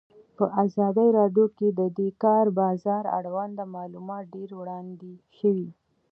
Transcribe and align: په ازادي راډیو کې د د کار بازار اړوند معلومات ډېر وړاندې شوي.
په 0.37 0.45
ازادي 0.63 1.07
راډیو 1.19 1.45
کې 1.57 1.67
د 1.79 1.81
د 1.97 1.99
کار 2.23 2.45
بازار 2.59 3.03
اړوند 3.17 3.57
معلومات 3.75 4.23
ډېر 4.35 4.49
وړاندې 4.59 5.13
شوي. 5.37 5.69